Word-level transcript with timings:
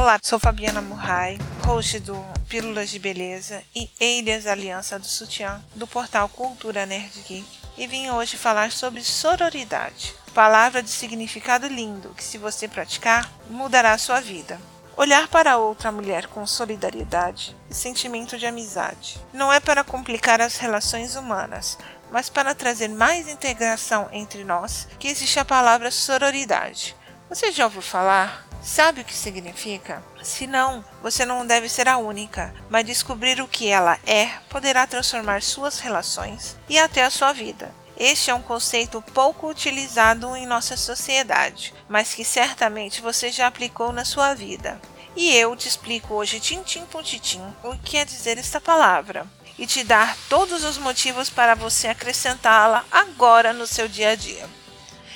Olá, 0.00 0.16
sou 0.22 0.38
Fabiana 0.38 0.80
Murray, 0.80 1.38
host 1.66 1.98
do 1.98 2.14
Pílulas 2.48 2.88
de 2.88 3.00
Beleza 3.00 3.64
e 3.74 3.90
Eiras 3.98 4.46
Aliança 4.46 4.96
do 4.96 5.04
Sutiã, 5.04 5.60
do 5.74 5.88
portal 5.88 6.28
Cultura 6.28 6.86
Nerd 6.86 7.20
Geek, 7.26 7.44
e 7.76 7.84
vim 7.88 8.08
hoje 8.08 8.36
falar 8.36 8.70
sobre 8.70 9.02
sororidade, 9.02 10.14
palavra 10.32 10.84
de 10.84 10.88
significado 10.88 11.66
lindo 11.66 12.14
que, 12.16 12.22
se 12.22 12.38
você 12.38 12.68
praticar, 12.68 13.28
mudará 13.50 13.90
a 13.90 13.98
sua 13.98 14.20
vida. 14.20 14.60
Olhar 14.96 15.26
para 15.26 15.58
outra 15.58 15.90
mulher 15.90 16.28
com 16.28 16.46
solidariedade 16.46 17.56
e 17.68 17.74
sentimento 17.74 18.38
de 18.38 18.46
amizade 18.46 19.20
não 19.32 19.52
é 19.52 19.58
para 19.58 19.82
complicar 19.82 20.40
as 20.40 20.58
relações 20.58 21.16
humanas, 21.16 21.76
mas 22.08 22.30
para 22.30 22.54
trazer 22.54 22.86
mais 22.86 23.28
integração 23.28 24.08
entre 24.12 24.44
nós 24.44 24.86
que 24.96 25.08
existe 25.08 25.40
a 25.40 25.44
palavra 25.44 25.90
sororidade. 25.90 26.94
Você 27.28 27.50
já 27.50 27.64
ouviu 27.64 27.82
falar? 27.82 28.47
Sabe 28.68 29.00
o 29.00 29.04
que 29.04 29.14
significa? 29.14 30.04
Se 30.22 30.46
não, 30.46 30.84
você 31.02 31.24
não 31.24 31.46
deve 31.46 31.70
ser 31.70 31.88
a 31.88 31.96
única, 31.96 32.54
mas 32.68 32.84
descobrir 32.84 33.40
o 33.40 33.48
que 33.48 33.66
ela 33.66 33.98
é 34.06 34.26
poderá 34.50 34.86
transformar 34.86 35.40
suas 35.42 35.80
relações 35.80 36.54
e 36.68 36.78
até 36.78 37.02
a 37.02 37.10
sua 37.10 37.32
vida. 37.32 37.74
Este 37.96 38.30
é 38.30 38.34
um 38.34 38.42
conceito 38.42 39.02
pouco 39.14 39.48
utilizado 39.48 40.36
em 40.36 40.44
nossa 40.44 40.76
sociedade, 40.76 41.72
mas 41.88 42.14
que 42.14 42.22
certamente 42.22 43.00
você 43.00 43.32
já 43.32 43.46
aplicou 43.46 43.90
na 43.90 44.04
sua 44.04 44.34
vida. 44.34 44.78
E 45.16 45.34
eu 45.34 45.56
te 45.56 45.66
explico 45.66 46.12
hoje, 46.12 46.38
tintim 46.38 46.84
por 46.84 47.02
tintim, 47.02 47.42
o 47.64 47.70
que 47.70 47.92
quer 47.92 48.04
dizer 48.04 48.36
esta 48.36 48.60
palavra 48.60 49.26
e 49.58 49.66
te 49.66 49.82
dar 49.82 50.14
todos 50.28 50.62
os 50.62 50.76
motivos 50.76 51.30
para 51.30 51.54
você 51.54 51.88
acrescentá-la 51.88 52.84
agora 52.90 53.54
no 53.54 53.66
seu 53.66 53.88
dia 53.88 54.10
a 54.10 54.14
dia. 54.14 54.46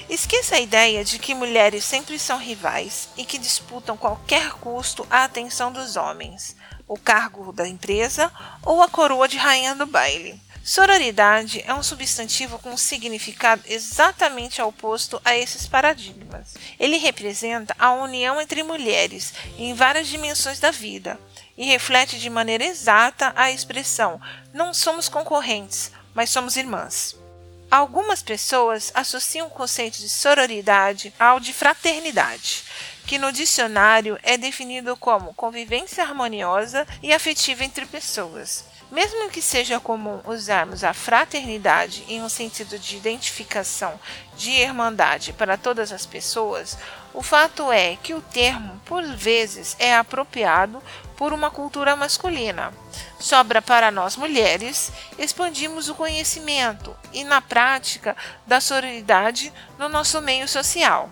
Esqueça 0.09 0.57
a 0.57 0.61
ideia 0.61 1.05
de 1.05 1.19
que 1.19 1.35
mulheres 1.35 1.85
sempre 1.85 2.19
são 2.19 2.39
rivais 2.39 3.09
e 3.17 3.25
que 3.25 3.39
disputam 3.39 3.97
qualquer 3.97 4.53
custo 4.55 5.07
a 5.11 5.25
atenção 5.25 5.73
dos 5.73 5.97
homens, 5.97 6.57
o 6.87 6.99
cargo 6.99 7.53
da 7.53 7.67
empresa 7.67 8.31
ou 8.63 8.83
a 8.83 8.89
coroa 8.89 9.29
de 9.29 9.37
rainha 9.37 9.75
do 9.75 9.87
baile. 9.87 10.41
Sororidade 10.65 11.63
é 11.67 11.75
um 11.75 11.83
substantivo 11.83 12.59
com 12.59 12.71
um 12.71 12.77
significado 12.77 13.63
exatamente 13.67 14.63
oposto 14.63 15.21
a 15.25 15.37
esses 15.37 15.67
paradigmas. 15.67 16.55
Ele 16.79 16.99
representa 16.99 17.75
a 17.79 17.93
união 17.93 18.41
entre 18.41 18.63
mulheres 18.63 19.33
em 19.59 19.75
várias 19.75 20.07
dimensões 20.07 20.61
da 20.61 20.71
vida 20.71 21.19
e 21.57 21.67
reflete 21.67 22.19
de 22.19 22.31
maneira 22.31 22.65
exata 22.65 23.33
a 23.35 23.51
expressão: 23.51 24.21
não 24.55 24.73
somos 24.73 25.09
concorrentes, 25.09 25.91
mas 26.15 26.31
somos 26.31 26.57
irmãs. 26.57 27.22
Algumas 27.73 28.23
pessoas 28.23 28.93
associam 28.95 29.47
o 29.47 29.51
conceito 29.51 29.97
de 29.97 30.07
sororidade 30.07 31.11
ao 31.19 31.41
de 31.41 31.55
fraternidade, 31.55 32.65
que 33.07 33.17
no 33.17 33.33
dicionário 33.33 34.19
é 34.23 34.37
definido 34.37 34.95
como 34.95 35.33
convivência 35.33 36.05
harmoniosa 36.05 36.87
e 37.03 37.15
afetiva 37.15 37.65
entre 37.65 37.87
pessoas. 37.87 38.67
Mesmo 38.91 39.31
que 39.31 39.41
seja 39.41 39.81
comum 39.81 40.21
usarmos 40.27 40.85
a 40.85 40.93
fraternidade 40.93 42.05
em 42.09 42.21
um 42.21 42.29
sentido 42.29 42.79
de 42.79 42.99
identificação 42.99 43.99
de 44.37 44.51
irmandade 44.51 45.33
para 45.33 45.57
todas 45.57 45.93
as 45.93 46.05
pessoas, 46.05 46.77
o 47.15 47.23
fato 47.23 47.71
é 47.71 47.97
que 47.97 48.15
o 48.15 48.21
termo, 48.21 48.81
por 48.87 49.05
vezes, 49.05 49.77
é 49.79 49.95
apropriado 49.95 50.83
por 51.17 51.33
uma 51.33 51.51
cultura 51.51 51.95
masculina. 51.95 52.73
Sobra 53.21 53.61
para 53.61 53.91
nós 53.91 54.17
mulheres 54.17 54.91
expandimos 55.19 55.89
o 55.89 55.95
conhecimento 55.95 56.97
e, 57.13 57.23
na 57.23 57.41
prática, 57.41 58.17
da 58.47 58.61
sororidade 58.61 59.53
no 59.79 59.89
nosso 59.89 60.21
meio 60.21 60.49
social. 60.49 61.11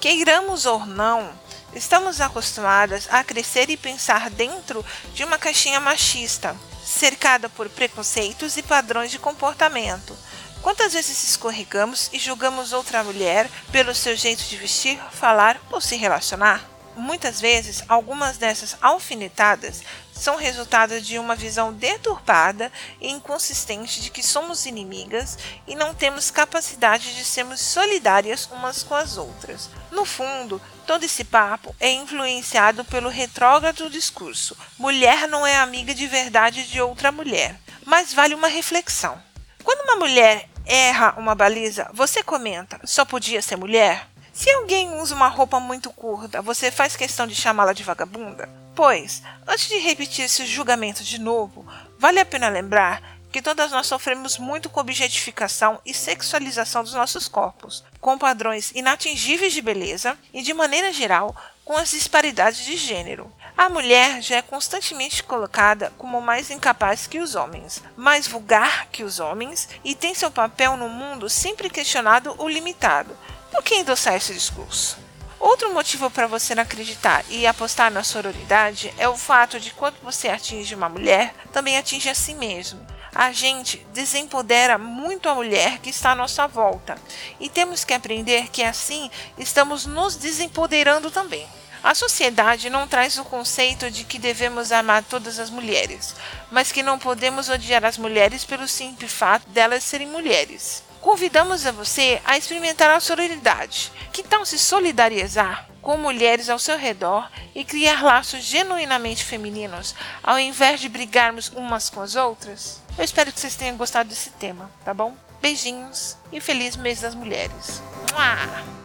Queiramos 0.00 0.66
ou 0.66 0.86
não, 0.86 1.30
estamos 1.74 2.20
acostumadas 2.20 3.06
a 3.10 3.22
crescer 3.22 3.70
e 3.70 3.76
pensar 3.76 4.30
dentro 4.30 4.84
de 5.14 5.22
uma 5.22 5.38
caixinha 5.38 5.78
machista 5.78 6.56
cercada 6.82 7.48
por 7.48 7.68
preconceitos 7.68 8.56
e 8.56 8.62
padrões 8.62 9.10
de 9.10 9.18
comportamento. 9.18 10.16
Quantas 10.62 10.92
vezes 10.92 11.24
escorregamos 11.24 12.08
e 12.12 12.20
julgamos 12.20 12.72
outra 12.72 13.02
mulher 13.02 13.50
pelo 13.72 13.92
seu 13.92 14.14
jeito 14.14 14.44
de 14.44 14.56
vestir, 14.56 14.96
falar 15.10 15.60
ou 15.72 15.80
se 15.80 15.96
relacionar? 15.96 16.64
Muitas 16.94 17.40
vezes, 17.40 17.82
algumas 17.88 18.36
dessas 18.36 18.76
alfinetadas 18.80 19.82
são 20.12 20.36
resultado 20.36 21.00
de 21.00 21.18
uma 21.18 21.34
visão 21.34 21.72
deturpada 21.72 22.70
e 23.00 23.10
inconsistente 23.10 24.00
de 24.00 24.10
que 24.10 24.22
somos 24.22 24.64
inimigas 24.64 25.36
e 25.66 25.74
não 25.74 25.94
temos 25.94 26.30
capacidade 26.30 27.16
de 27.16 27.24
sermos 27.24 27.60
solidárias 27.60 28.48
umas 28.52 28.84
com 28.84 28.94
as 28.94 29.16
outras. 29.16 29.68
No 29.90 30.04
fundo, 30.04 30.62
todo 30.86 31.02
esse 31.02 31.24
papo 31.24 31.74
é 31.80 31.90
influenciado 31.90 32.84
pelo 32.84 33.08
retrógrado 33.08 33.90
discurso: 33.90 34.56
mulher 34.78 35.26
não 35.26 35.44
é 35.44 35.56
amiga 35.56 35.92
de 35.92 36.06
verdade 36.06 36.68
de 36.68 36.80
outra 36.80 37.10
mulher. 37.10 37.58
Mas 37.84 38.14
vale 38.14 38.34
uma 38.34 38.46
reflexão. 38.46 39.20
Quando 39.64 39.80
uma 39.82 39.96
mulher 39.96 40.48
erra 40.66 41.14
uma 41.16 41.34
baliza, 41.34 41.90
você 41.92 42.22
comenta: 42.22 42.80
só 42.84 43.04
podia 43.04 43.42
ser 43.42 43.56
mulher? 43.56 44.08
Se 44.32 44.50
alguém 44.50 44.98
usa 44.98 45.14
uma 45.14 45.28
roupa 45.28 45.60
muito 45.60 45.90
curta, 45.90 46.40
você 46.40 46.70
faz 46.70 46.96
questão 46.96 47.26
de 47.26 47.34
chamá-la 47.34 47.72
de 47.72 47.82
vagabunda? 47.82 48.48
Pois, 48.74 49.22
antes 49.46 49.68
de 49.68 49.76
repetir 49.76 50.24
esse 50.24 50.46
julgamento 50.46 51.04
de 51.04 51.18
novo, 51.18 51.66
vale 51.98 52.18
a 52.18 52.24
pena 52.24 52.48
lembrar 52.48 53.02
que 53.32 53.40
todas 53.40 53.72
nós 53.72 53.86
sofremos 53.86 54.36
muito 54.36 54.68
com 54.68 54.78
objetificação 54.78 55.80
e 55.86 55.94
sexualização 55.94 56.84
dos 56.84 56.92
nossos 56.92 57.26
corpos, 57.26 57.82
com 57.98 58.18
padrões 58.18 58.70
inatingíveis 58.74 59.54
de 59.54 59.62
beleza 59.62 60.18
e, 60.34 60.42
de 60.42 60.52
maneira 60.52 60.92
geral, 60.92 61.34
com 61.64 61.74
as 61.76 61.90
disparidades 61.92 62.64
de 62.64 62.76
gênero. 62.76 63.32
A 63.56 63.68
mulher 63.68 64.20
já 64.20 64.36
é 64.36 64.42
constantemente 64.42 65.22
colocada 65.22 65.92
como 65.96 66.20
mais 66.20 66.50
incapaz 66.50 67.06
que 67.06 67.18
os 67.18 67.34
homens, 67.34 67.82
mais 67.96 68.26
vulgar 68.26 68.88
que 68.92 69.02
os 69.02 69.18
homens 69.18 69.68
e 69.82 69.94
tem 69.94 70.14
seu 70.14 70.30
papel 70.30 70.76
no 70.76 70.88
mundo 70.88 71.30
sempre 71.30 71.70
questionado 71.70 72.34
ou 72.36 72.48
limitado, 72.48 73.16
por 73.50 73.62
que 73.62 73.76
endossar 73.76 74.14
esse 74.14 74.34
discurso? 74.34 74.98
Outro 75.38 75.74
motivo 75.74 76.10
para 76.10 76.26
você 76.26 76.54
não 76.54 76.62
acreditar 76.62 77.24
e 77.28 77.46
apostar 77.46 77.90
na 77.90 78.04
sororidade 78.04 78.94
é 78.96 79.08
o 79.08 79.16
fato 79.16 79.58
de 79.58 79.72
quando 79.72 79.96
você 80.02 80.28
atinge 80.28 80.74
uma 80.74 80.88
mulher, 80.88 81.34
também 81.52 81.76
atinge 81.76 82.08
a 82.08 82.14
si 82.14 82.32
mesmo. 82.32 82.80
A 83.14 83.30
gente 83.30 83.86
desempodera 83.92 84.78
muito 84.78 85.28
a 85.28 85.34
mulher 85.34 85.78
que 85.80 85.90
está 85.90 86.12
à 86.12 86.14
nossa 86.14 86.46
volta 86.46 86.96
e 87.38 87.48
temos 87.48 87.84
que 87.84 87.92
aprender 87.92 88.48
que 88.48 88.62
assim 88.62 89.10
estamos 89.36 89.84
nos 89.84 90.16
desempoderando 90.16 91.10
também. 91.10 91.46
A 91.82 91.94
sociedade 91.94 92.70
não 92.70 92.86
traz 92.86 93.18
o 93.18 93.24
conceito 93.24 93.90
de 93.90 94.04
que 94.04 94.18
devemos 94.18 94.72
amar 94.72 95.02
todas 95.02 95.38
as 95.38 95.50
mulheres, 95.50 96.14
mas 96.50 96.72
que 96.72 96.82
não 96.82 96.98
podemos 96.98 97.48
odiar 97.48 97.84
as 97.84 97.98
mulheres 97.98 98.44
pelo 98.44 98.66
simples 98.66 99.12
fato 99.12 99.48
delas 99.48 99.82
serem 99.84 100.06
mulheres. 100.06 100.82
Convidamos 101.00 101.66
a 101.66 101.72
você 101.72 102.22
a 102.24 102.38
experimentar 102.38 102.88
a 102.90 103.00
sororidade. 103.00 103.92
Que 104.12 104.22
tal 104.22 104.46
se 104.46 104.58
solidarizar 104.58 105.68
com 105.82 105.96
mulheres 105.96 106.48
ao 106.48 106.60
seu 106.60 106.78
redor 106.78 107.28
e 107.54 107.64
criar 107.64 108.04
laços 108.04 108.44
genuinamente 108.44 109.24
femininos, 109.24 109.96
ao 110.22 110.38
invés 110.38 110.80
de 110.80 110.88
brigarmos 110.88 111.48
umas 111.48 111.90
com 111.90 112.00
as 112.00 112.14
outras? 112.14 112.81
Eu 112.96 113.04
espero 113.04 113.32
que 113.32 113.40
vocês 113.40 113.56
tenham 113.56 113.76
gostado 113.76 114.08
desse 114.08 114.30
tema, 114.30 114.70
tá 114.84 114.92
bom? 114.92 115.16
Beijinhos 115.40 116.16
e 116.30 116.40
feliz 116.40 116.76
mês 116.76 117.00
das 117.00 117.14
mulheres. 117.14 117.82
Mua! 118.12 118.81